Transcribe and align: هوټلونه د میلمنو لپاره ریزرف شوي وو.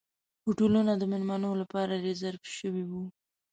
هوټلونه 0.45 0.91
د 0.97 1.03
میلمنو 1.11 1.51
لپاره 1.61 1.93
ریزرف 2.07 2.43
شوي 2.57 2.83
وو. 2.89 3.03